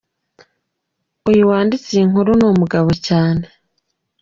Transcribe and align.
uyu 1.29 1.41
wanditse 1.49 1.87
iyi 1.93 2.03
nkuru 2.09 2.31
numugabo 2.39 2.89
cyane. 3.07 3.45